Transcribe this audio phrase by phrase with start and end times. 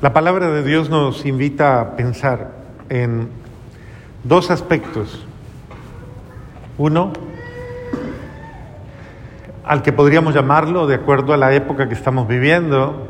[0.00, 2.52] La palabra de Dios nos invita a pensar
[2.88, 3.28] en
[4.22, 5.26] dos aspectos.
[6.78, 7.12] Uno,
[9.64, 13.08] al que podríamos llamarlo, de acuerdo a la época que estamos viviendo,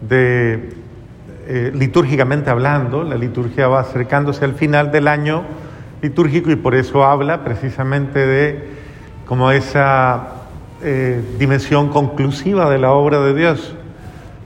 [0.00, 0.70] de
[1.46, 5.44] eh, litúrgicamente hablando, la liturgia va acercándose al final del año
[6.02, 8.70] litúrgico y por eso habla precisamente de
[9.24, 10.30] como esa
[10.82, 13.76] eh, dimensión conclusiva de la obra de Dios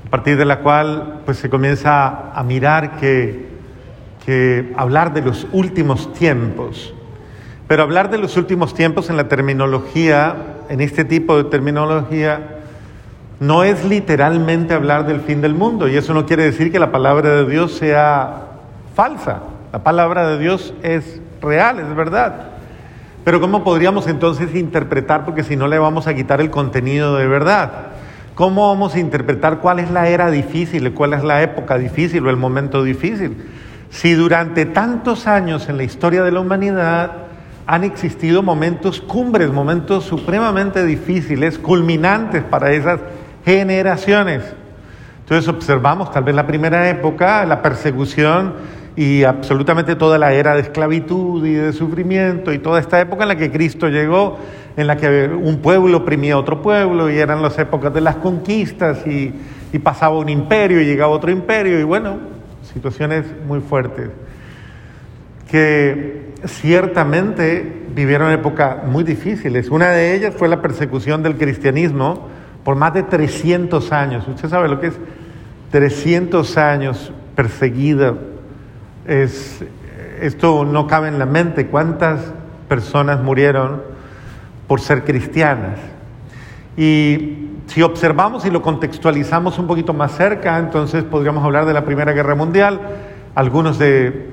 [0.08, 3.46] a partir de la cual pues se comienza a mirar que,
[4.24, 6.94] que hablar de los últimos tiempos,
[7.66, 10.34] pero hablar de los últimos tiempos en la terminología,
[10.70, 12.60] en este tipo de terminología,
[13.38, 16.90] no es literalmente hablar del fin del mundo, y eso no quiere decir que la
[16.90, 18.46] palabra de Dios sea
[18.94, 19.40] falsa.
[19.74, 22.46] La palabra de Dios es real, es verdad.
[23.24, 25.26] Pero ¿cómo podríamos entonces interpretar?
[25.26, 27.87] Porque si no le vamos a quitar el contenido de verdad.
[28.38, 32.30] ¿Cómo vamos a interpretar cuál es la era difícil, cuál es la época difícil o
[32.30, 33.36] el momento difícil?
[33.90, 37.10] Si durante tantos años en la historia de la humanidad
[37.66, 43.00] han existido momentos cumbres, momentos supremamente difíciles, culminantes para esas
[43.44, 44.44] generaciones.
[45.22, 48.54] Entonces observamos tal vez la primera época, la persecución
[48.98, 53.28] y absolutamente toda la era de esclavitud y de sufrimiento y toda esta época en
[53.28, 54.38] la que Cristo llegó
[54.76, 58.16] en la que un pueblo oprimía a otro pueblo y eran las épocas de las
[58.16, 59.32] conquistas y,
[59.84, 62.18] pasaba un imperio y llegaba otro imperio y bueno,
[62.72, 64.10] situaciones muy fuertes
[65.48, 69.70] que ciertamente vivieron épocas muy difíciles.
[69.70, 72.26] Una de ellas fue la persecución del cristianismo
[72.64, 74.26] por más de 300 años.
[74.26, 74.98] Usted sabe lo que es
[75.70, 78.14] 300 años perseguida.
[79.08, 79.64] Es,
[80.20, 81.66] esto no cabe en la mente.
[81.66, 82.32] ¿Cuántas
[82.68, 83.98] personas murieron?
[84.68, 85.80] por ser cristianas.
[86.76, 91.84] Y si observamos y lo contextualizamos un poquito más cerca, entonces podríamos hablar de la
[91.84, 92.78] Primera Guerra Mundial.
[93.34, 94.28] Algunos de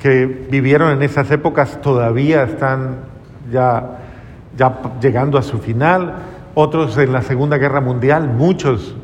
[0.00, 3.00] que vivieron en esas épocas todavía están
[3.52, 3.98] ya,
[4.56, 6.14] ya llegando a su final.
[6.54, 8.94] Otros en la Segunda Guerra Mundial, muchos,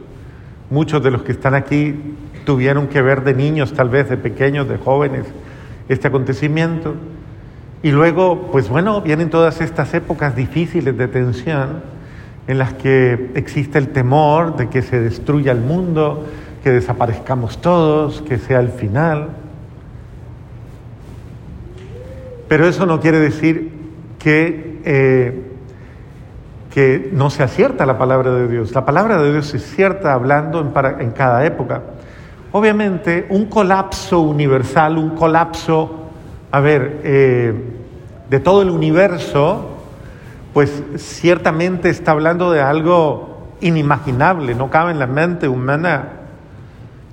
[0.71, 4.69] muchos de los que están aquí tuvieron que ver de niños, tal vez de pequeños,
[4.69, 5.27] de jóvenes,
[5.89, 6.95] este acontecimiento.
[7.83, 11.83] Y luego, pues bueno, vienen todas estas épocas difíciles de tensión
[12.47, 16.25] en las que existe el temor de que se destruya el mundo,
[16.63, 19.29] que desaparezcamos todos, que sea el final.
[22.49, 23.71] Pero eso no quiere decir
[24.19, 25.43] que, eh,
[26.73, 28.75] que no sea cierta la palabra de Dios.
[28.75, 31.83] La palabra de Dios es cierta hablando en, en cada época.
[32.57, 36.05] Obviamente, un colapso universal, un colapso
[36.53, 37.53] a ver, eh,
[38.31, 39.71] de todo el universo,
[40.53, 46.11] pues ciertamente está hablando de algo inimaginable, no cabe en la mente humana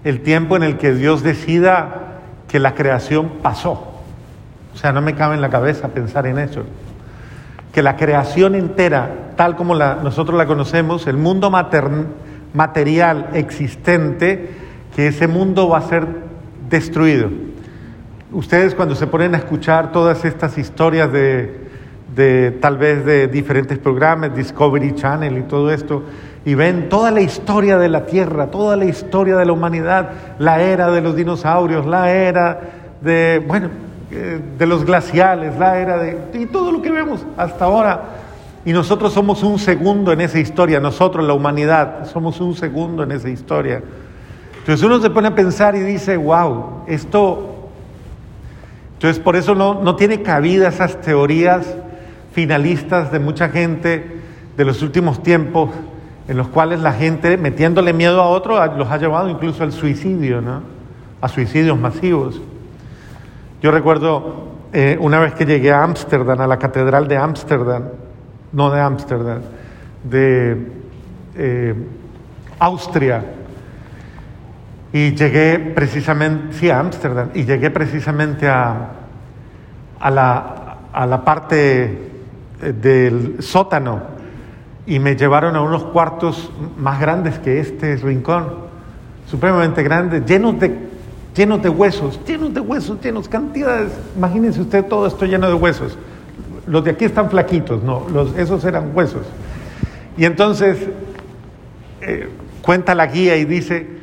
[0.03, 3.95] el tiempo en el que Dios decida que la creación pasó.
[4.75, 6.61] O sea, no me cabe en la cabeza pensar en eso.
[7.73, 11.49] Que la creación entera, tal como nosotros la conocemos, el mundo
[12.53, 16.07] material existente, que ese mundo va a ser
[16.69, 17.29] destruido.
[18.31, 24.35] Ustedes cuando se ponen a escuchar todas estas historias de, tal vez de diferentes programas,
[24.35, 26.03] Discovery Channel y todo esto,
[26.45, 30.61] y ven toda la historia de la Tierra, toda la historia de la humanidad, la
[30.61, 32.59] era de los dinosaurios, la era
[33.01, 33.69] de, bueno,
[34.11, 38.01] eh, de los glaciales, la era de, y todo lo que vemos hasta ahora.
[38.63, 43.11] Y nosotros somos un segundo en esa historia, nosotros, la humanidad, somos un segundo en
[43.11, 43.81] esa historia.
[44.61, 47.51] Entonces uno se pone a pensar y dice, wow, esto
[49.01, 51.65] entonces, por eso no, tiene cabida esas teorías
[52.33, 54.21] finalistas de mucha gente
[54.55, 55.71] de los últimos tiempos,
[56.27, 60.39] en los cuales la gente, metiéndole miedo a otro, los ha llevado incluso al suicidio,
[60.39, 60.61] ¿no?
[61.19, 62.39] a suicidios masivos.
[63.63, 67.85] Yo recuerdo eh, una vez que llegué a Ámsterdam, a la catedral de Ámsterdam,
[68.51, 69.41] no de Ámsterdam,
[70.03, 70.67] de
[71.35, 71.73] eh,
[72.59, 73.25] Austria,
[74.93, 78.89] y llegué precisamente, sí, a Ámsterdam, y llegué precisamente a,
[79.99, 82.11] a, la, a la parte
[82.61, 84.01] eh, del sótano
[84.85, 88.47] y me llevaron a unos cuartos más grandes que este rincón,
[89.27, 90.75] supremamente grandes, llenos de,
[91.35, 93.93] llenos de huesos, llenos de huesos, llenos, cantidades.
[94.17, 95.97] Imagínense usted todo esto lleno de huesos.
[96.67, 99.25] Los de aquí están flaquitos, no, los, esos eran huesos.
[100.17, 100.77] Y entonces
[102.01, 102.29] eh,
[102.61, 104.00] cuenta la guía y dice,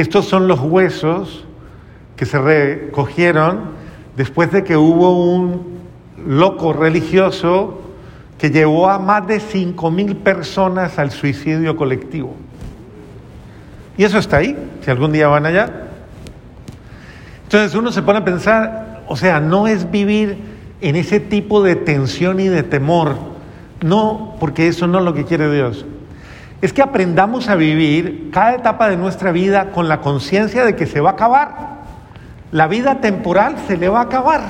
[0.00, 1.44] estos son los huesos
[2.16, 3.70] que se recogieron
[4.16, 5.78] después de que hubo un
[6.24, 7.80] loco religioso
[8.38, 12.36] que llevó a más de cinco mil personas al suicidio colectivo.
[13.96, 15.88] Y eso está ahí, si algún día van allá,
[17.42, 20.38] Entonces uno se pone a pensar, o sea, no es vivir
[20.80, 23.16] en ese tipo de tensión y de temor,
[23.82, 25.84] no, porque eso no es lo que quiere Dios.
[26.60, 30.86] Es que aprendamos a vivir cada etapa de nuestra vida con la conciencia de que
[30.86, 31.78] se va a acabar.
[32.50, 34.42] La vida temporal se le va a acabar.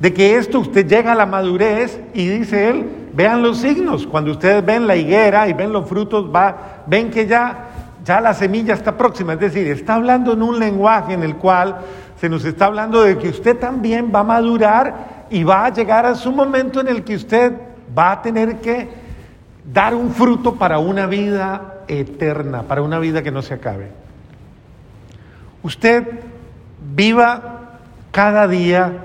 [0.00, 4.32] De que esto usted llega a la madurez y dice él, vean los signos, cuando
[4.32, 7.66] ustedes ven la higuera y ven los frutos, va, ven que ya,
[8.04, 11.76] ya la semilla está próxima, es decir, está hablando en un lenguaje en el cual
[12.20, 16.04] se nos está hablando de que usted también va a madurar y va a llegar
[16.06, 17.52] a su momento en el que usted
[17.96, 19.03] va a tener que
[19.72, 23.88] dar un fruto para una vida eterna, para una vida que no se acabe.
[25.62, 26.04] Usted
[26.94, 27.78] viva
[28.10, 29.04] cada día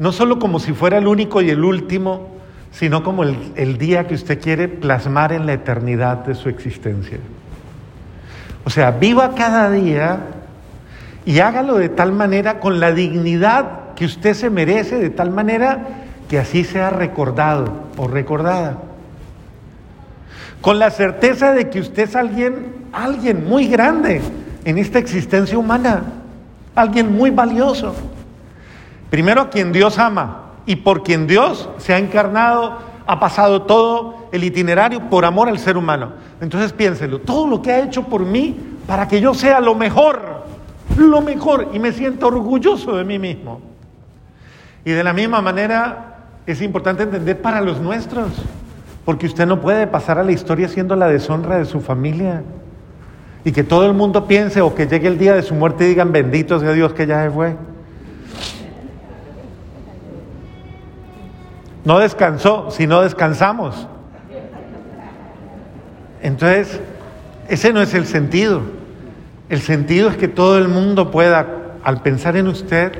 [0.00, 2.28] no solo como si fuera el único y el último,
[2.72, 7.18] sino como el, día que usted quiere plasmar en la eternidad de su existencia.
[8.64, 10.20] O sea, viva cada día
[11.26, 15.80] y hágalo de tal manera con la dignidad que usted se merece, de tal manera
[16.30, 18.78] que así sea recordado o recordada.
[20.60, 24.20] Con la certeza de que usted es alguien, alguien muy grande
[24.64, 26.02] en esta existencia humana,
[26.74, 27.94] alguien muy valioso.
[29.08, 34.28] Primero a quien Dios ama y por quien Dios se ha encarnado, ha pasado todo
[34.32, 36.12] el itinerario por amor al ser humano.
[36.40, 40.44] Entonces piénselo, todo lo que ha hecho por mí para que yo sea lo mejor,
[40.96, 43.60] lo mejor, y me siento orgulloso de mí mismo.
[44.84, 48.30] Y de la misma manera es importante entender para los nuestros,
[49.10, 52.44] porque usted no puede pasar a la historia siendo la deshonra de su familia.
[53.44, 55.88] Y que todo el mundo piense o que llegue el día de su muerte y
[55.88, 57.56] digan, bendito sea Dios que ya se fue.
[61.84, 63.88] No descansó, sino descansamos.
[66.22, 66.80] Entonces,
[67.48, 68.60] ese no es el sentido.
[69.48, 71.48] El sentido es que todo el mundo pueda,
[71.82, 72.92] al pensar en usted,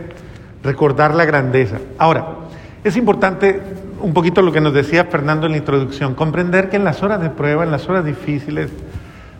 [0.64, 1.78] recordar la grandeza.
[1.98, 2.34] Ahora,
[2.82, 3.62] es importante
[4.00, 7.20] un poquito lo que nos decía Fernando en la introducción, comprender que en las horas
[7.20, 8.70] de prueba, en las horas difíciles,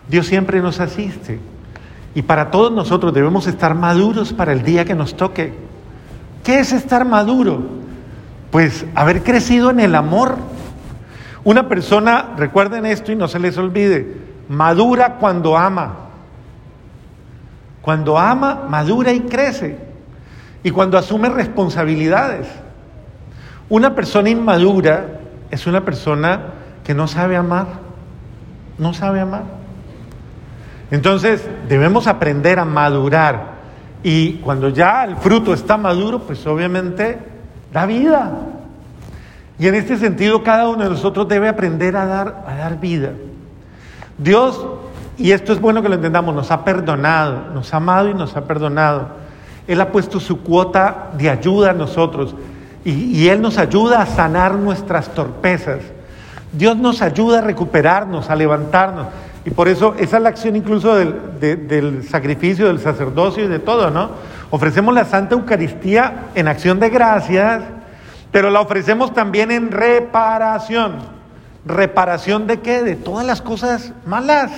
[0.07, 1.39] Dios siempre nos asiste.
[2.15, 5.53] Y para todos nosotros debemos estar maduros para el día que nos toque.
[6.43, 7.81] ¿Qué es estar maduro?
[8.51, 10.35] pues haber crecido en el amor.
[11.43, 14.17] Una persona, recuerden esto y no se les olvide,
[14.47, 15.95] madura cuando ama.
[17.81, 19.79] Cuando ama, madura y crece.
[20.63, 22.47] Y cuando asume responsabilidades.
[23.71, 25.05] Una persona inmadura
[25.49, 26.41] es una persona
[26.83, 27.67] que no sabe amar.
[28.77, 29.43] No sabe amar.
[30.91, 33.61] Entonces debemos aprender a madurar.
[34.03, 37.17] Y cuando ya el fruto está maduro, pues obviamente
[37.71, 38.39] da vida.
[39.57, 43.11] Y en este sentido cada uno de nosotros debe aprender a dar, a dar vida.
[44.17, 44.67] Dios,
[45.17, 48.35] y esto es bueno que lo entendamos, nos ha perdonado, nos ha amado y nos
[48.35, 49.07] ha perdonado.
[49.65, 52.35] Él ha puesto su cuota de ayuda a nosotros
[52.83, 55.79] y, Él nos ayuda a sanar nuestras torpezas.
[56.51, 59.07] Dios nos ayuda a recuperarnos, a levantarnos.
[59.45, 63.59] Y por eso esa es la acción incluso del, del sacrificio, del sacerdocio y de
[63.59, 64.09] todo, ¿no?
[64.49, 67.63] Ofrecemos la Santa Eucaristía en acción de gracias,
[68.31, 70.97] pero la ofrecemos también en reparación.
[71.65, 72.81] ¿Reparación de qué?
[72.81, 74.51] De todas las cosas malas.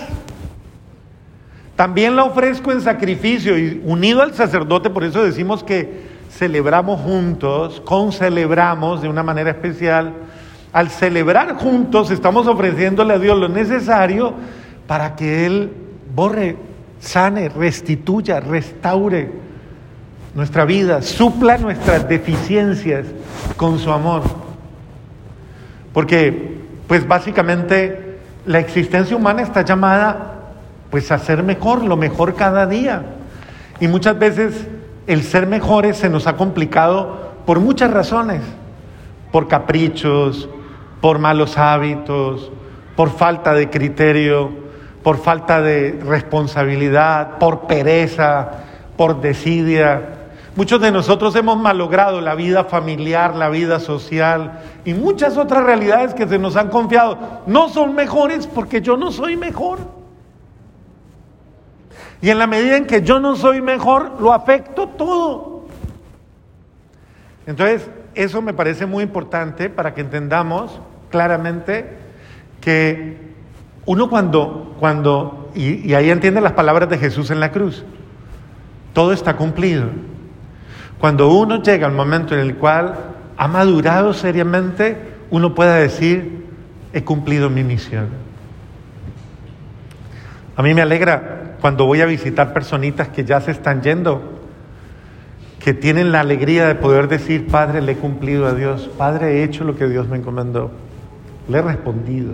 [1.76, 7.82] También la ofrezco en sacrificio y unido al sacerdote, por eso decimos que celebramos juntos,
[7.86, 10.14] concelebramos de una manera especial.
[10.72, 14.34] Al celebrar juntos estamos ofreciéndole a Dios lo necesario
[14.88, 15.72] para que Él
[16.16, 16.58] borre,
[17.00, 19.32] sane, restituya, restaure
[20.34, 23.06] nuestra vida, supla nuestras deficiencias
[23.56, 24.24] con su amor.
[25.94, 30.32] Porque, pues básicamente, la existencia humana está llamada
[30.90, 33.04] pues a ser mejor, lo mejor cada día.
[33.80, 34.68] Y muchas veces
[35.08, 38.42] el ser mejores se nos ha complicado por muchas razones,
[39.32, 40.50] por caprichos,
[41.02, 42.52] por malos hábitos,
[42.96, 44.52] por falta de criterio,
[45.04, 48.52] por falta de responsabilidad, por pereza,
[48.96, 50.10] por desidia.
[50.56, 56.14] Muchos de nosotros hemos malogrado la vida familiar, la vida social y muchas otras realidades
[56.14, 57.18] que se nos han confiado.
[57.48, 59.80] No son mejores porque yo no soy mejor.
[62.24, 65.66] Y en la medida en que yo no soy mejor, lo afecto todo.
[67.46, 71.86] Entonces, eso me parece muy importante para que entendamos claramente
[72.62, 73.18] que
[73.86, 77.84] uno cuando, cuando y, y ahí entiende las palabras de Jesús en la cruz,
[78.94, 79.88] todo está cumplido.
[81.00, 82.96] Cuando uno llega al momento en el cual
[83.36, 84.96] ha madurado seriamente,
[85.30, 86.46] uno pueda decir,
[86.94, 88.08] he cumplido mi misión.
[90.56, 91.33] A mí me alegra
[91.64, 94.22] cuando voy a visitar personitas que ya se están yendo
[95.60, 99.44] que tienen la alegría de poder decir, Padre, le he cumplido a Dios, Padre, he
[99.46, 100.72] hecho lo que Dios me encomendó,
[101.48, 102.34] le he respondido,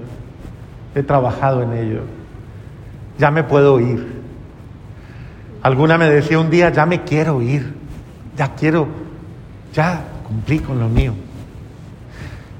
[0.96, 2.00] he trabajado en ello,
[3.20, 4.04] ya me puedo ir.
[5.62, 7.76] Alguna me decía un día, ya me quiero ir,
[8.36, 8.88] ya quiero,
[9.76, 11.14] ya cumplí con lo mío.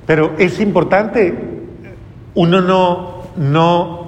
[0.06, 1.36] Pero es importante
[2.36, 3.99] uno no, no,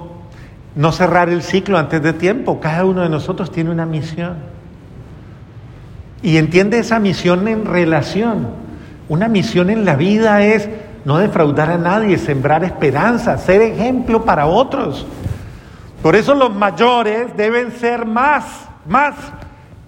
[0.74, 2.60] no cerrar el ciclo antes de tiempo.
[2.60, 4.36] Cada uno de nosotros tiene una misión.
[6.22, 8.48] Y entiende esa misión en relación.
[9.08, 10.68] Una misión en la vida es
[11.04, 15.06] no defraudar a nadie, sembrar esperanza, ser ejemplo para otros.
[16.00, 19.14] Por eso los mayores deben ser más más,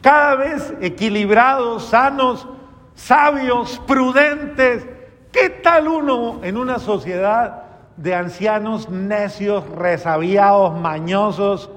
[0.00, 2.46] cada vez equilibrados, sanos,
[2.94, 4.86] sabios, prudentes.
[5.32, 7.63] ¿Qué tal uno en una sociedad
[7.96, 11.70] de ancianos necios, resabiados, mañosos?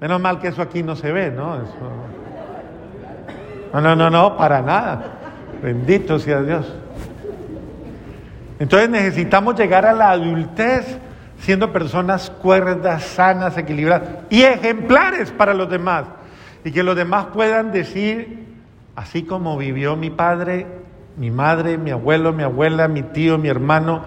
[0.00, 1.58] Menos mal que eso aquí no se ve, ¿no?
[3.72, 5.04] No, no, no, no, para nada.
[5.62, 6.66] Bendito sea Dios.
[8.58, 10.98] Entonces necesitamos llegar a la adultez
[11.38, 16.04] siendo personas cuerdas, sanas, equilibradas y ejemplares para los demás.
[16.64, 18.46] Y que los demás puedan decir,
[18.94, 20.66] así como vivió mi padre,
[21.16, 24.02] mi madre, mi abuelo, mi abuela, mi tío, mi hermano,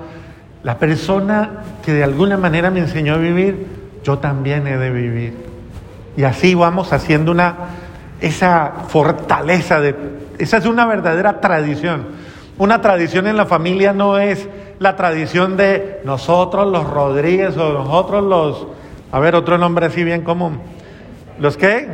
[0.66, 3.68] la persona que de alguna manera me enseñó a vivir,
[4.04, 5.36] yo también he de vivir.
[6.18, 7.56] Y así vamos haciendo una,
[8.20, 9.96] esa fortaleza de,
[10.40, 12.08] esa es una verdadera tradición.
[12.58, 18.24] Una tradición en la familia no es la tradición de nosotros los Rodríguez o nosotros
[18.24, 18.66] los,
[19.12, 20.58] a ver, otro nombre así bien común.
[21.40, 21.88] ¿Los qué?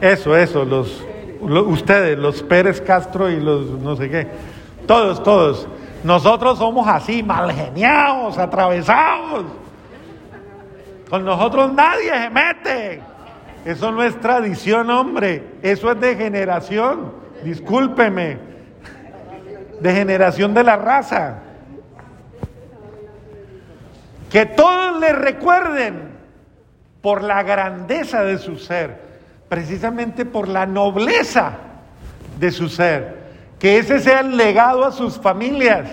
[0.00, 1.04] Eso, eso, los,
[1.42, 4.28] ustedes, los Pérez Castro y los no sé qué.
[4.86, 5.68] Todos, todos.
[6.04, 9.44] Nosotros somos así, malgeniados, atravesados.
[11.08, 13.00] Con nosotros nadie se mete.
[13.64, 15.44] Eso no es tradición, hombre.
[15.62, 17.12] Eso es de generación.
[17.44, 18.38] Discúlpeme.
[19.80, 21.38] De generación de la raza.
[24.30, 26.12] Que todos le recuerden
[27.02, 28.96] por la grandeza de su ser,
[29.48, 31.52] precisamente por la nobleza
[32.38, 33.21] de su ser.
[33.62, 35.88] Que ese sea el legado a sus familias.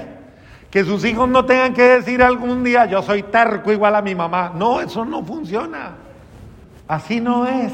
[0.72, 4.16] Que sus hijos no tengan que decir algún día, yo soy terco igual a mi
[4.16, 4.52] mamá.
[4.56, 5.92] No, eso no funciona.
[6.88, 7.72] Así no es.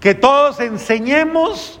[0.00, 1.78] Que todos enseñemos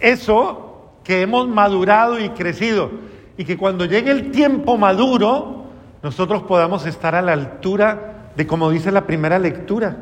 [0.00, 2.90] eso que hemos madurado y crecido
[3.36, 5.66] y que cuando llegue el tiempo maduro,
[6.02, 9.96] nosotros podamos estar a la altura de, como dice la primera lectura,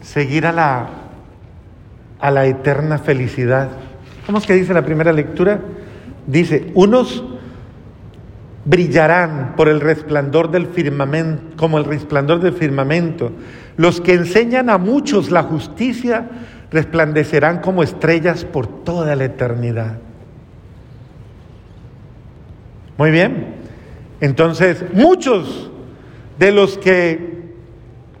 [0.00, 0.88] seguir a la,
[2.18, 3.89] a la eterna felicidad.
[4.26, 5.60] ¿Cómo es que dice la primera lectura?
[6.26, 7.24] Dice, unos
[8.64, 13.32] brillarán por el resplandor del firmamento, como el resplandor del firmamento.
[13.76, 16.28] Los que enseñan a muchos la justicia
[16.70, 19.98] resplandecerán como estrellas por toda la eternidad.
[22.96, 23.54] Muy bien.
[24.20, 25.70] Entonces, muchos
[26.38, 27.54] de los que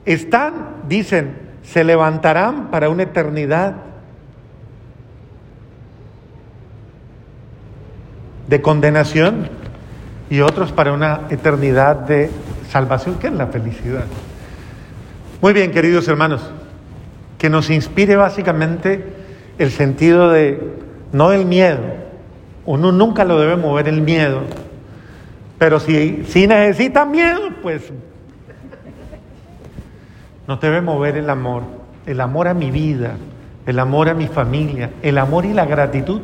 [0.06, 3.89] están, dicen, se levantarán para una eternidad
[8.50, 9.48] de condenación
[10.28, 12.30] y otros para una eternidad de
[12.68, 14.04] salvación, que es la felicidad.
[15.40, 16.50] Muy bien, queridos hermanos,
[17.38, 19.04] que nos inspire básicamente
[19.56, 20.60] el sentido de,
[21.12, 21.78] no el miedo,
[22.66, 24.40] uno nunca lo debe mover el miedo,
[25.56, 27.84] pero si, si necesita miedo, pues
[30.48, 31.62] no debe mover el amor,
[32.04, 33.12] el amor a mi vida,
[33.64, 36.22] el amor a mi familia, el amor y la gratitud,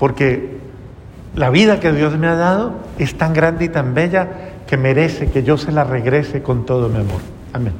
[0.00, 0.63] porque
[1.36, 4.28] la vida que Dios me ha dado es tan grande y tan bella
[4.66, 7.20] que merece que yo se la regrese con todo mi amor.
[7.52, 7.72] Amén.